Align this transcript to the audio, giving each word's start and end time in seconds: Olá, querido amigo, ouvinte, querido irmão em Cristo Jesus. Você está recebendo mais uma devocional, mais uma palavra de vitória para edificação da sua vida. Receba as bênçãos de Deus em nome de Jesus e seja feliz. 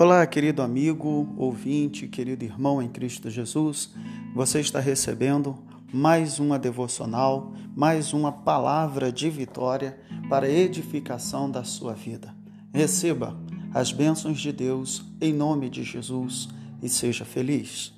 Olá, 0.00 0.24
querido 0.28 0.62
amigo, 0.62 1.34
ouvinte, 1.36 2.06
querido 2.06 2.44
irmão 2.44 2.80
em 2.80 2.88
Cristo 2.88 3.28
Jesus. 3.28 3.90
Você 4.32 4.60
está 4.60 4.78
recebendo 4.78 5.58
mais 5.92 6.38
uma 6.38 6.56
devocional, 6.56 7.52
mais 7.74 8.12
uma 8.12 8.30
palavra 8.30 9.10
de 9.10 9.28
vitória 9.28 9.98
para 10.28 10.48
edificação 10.48 11.50
da 11.50 11.64
sua 11.64 11.94
vida. 11.94 12.32
Receba 12.72 13.36
as 13.74 13.90
bênçãos 13.90 14.38
de 14.40 14.52
Deus 14.52 15.04
em 15.20 15.32
nome 15.32 15.68
de 15.68 15.82
Jesus 15.82 16.48
e 16.80 16.88
seja 16.88 17.24
feliz. 17.24 17.92